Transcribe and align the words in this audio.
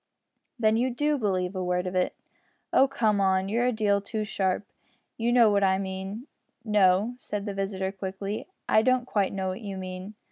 "Then 0.57 0.77
you 0.77 0.89
do 0.89 1.19
believe 1.19 1.55
a 1.55 1.63
word 1.63 1.85
of 1.85 1.93
it?" 1.93 2.15
"Oh! 2.73 2.87
come, 2.87 3.19
you're 3.49 3.67
a 3.67 3.71
deal 3.71 4.01
too 4.01 4.23
sharp. 4.23 4.65
You 5.15 5.31
know 5.31 5.51
what 5.51 5.63
I 5.63 5.77
mean." 5.77 6.25
"No," 6.65 7.13
said 7.19 7.45
his 7.47 7.55
visitor, 7.55 7.91
quickly, 7.91 8.47
"I 8.67 8.81
don't 8.81 9.05
quite 9.05 9.31
know 9.31 9.49
what 9.49 9.61
you 9.61 9.77
mean. 9.77 10.15